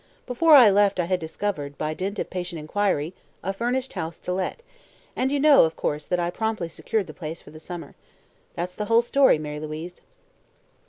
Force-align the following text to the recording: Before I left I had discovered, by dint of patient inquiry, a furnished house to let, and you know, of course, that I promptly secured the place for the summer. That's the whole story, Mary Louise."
Before 0.25 0.55
I 0.55 0.71
left 0.71 0.99
I 0.99 1.05
had 1.05 1.19
discovered, 1.19 1.77
by 1.77 1.93
dint 1.93 2.17
of 2.17 2.27
patient 2.31 2.57
inquiry, 2.57 3.13
a 3.43 3.53
furnished 3.53 3.93
house 3.93 4.17
to 4.17 4.33
let, 4.33 4.63
and 5.15 5.31
you 5.31 5.39
know, 5.39 5.63
of 5.63 5.75
course, 5.75 6.05
that 6.05 6.19
I 6.19 6.31
promptly 6.31 6.69
secured 6.69 7.05
the 7.05 7.13
place 7.13 7.39
for 7.43 7.51
the 7.51 7.59
summer. 7.59 7.93
That's 8.55 8.73
the 8.73 8.85
whole 8.85 9.03
story, 9.03 9.37
Mary 9.37 9.59
Louise." 9.59 10.01